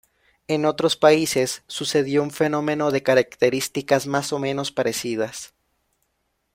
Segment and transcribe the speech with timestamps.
[0.47, 5.53] En otros países sucedió un fenómeno de características más o menos parecidas.